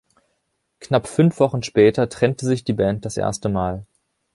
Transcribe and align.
Knapp 0.79 1.07
fünf 1.07 1.39
Wochen 1.39 1.61
später 1.61 2.09
trennte 2.09 2.47
sich 2.47 2.63
die 2.63 2.73
Band 2.73 3.05
das 3.05 3.17
erste 3.17 3.49
Mal. 3.49 3.85